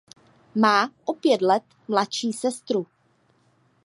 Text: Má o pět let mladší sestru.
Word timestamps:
Má 0.55 0.91
o 1.05 1.13
pět 1.13 1.41
let 1.41 1.63
mladší 1.87 2.33
sestru. 2.33 2.87